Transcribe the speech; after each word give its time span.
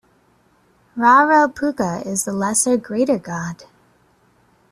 Raropuka 0.97 2.03
is 2.07 2.23
the 2.25 2.33
lesser 2.33 2.75
creator-god. 2.79 3.65